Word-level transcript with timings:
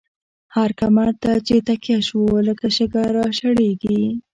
هر 0.55 0.69
کمر 0.79 1.09
ته 1.21 1.31
چی 1.47 1.57
تکیه 1.67 1.99
شوو، 2.07 2.37
لکه 2.47 2.67
شگه 2.77 3.03
را 3.15 3.25
شړیږی 3.37 4.01